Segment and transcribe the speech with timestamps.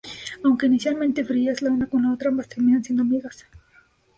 [0.43, 3.45] Aunque inicialmente frías la una con la otra, ambas terminan siendo amigas.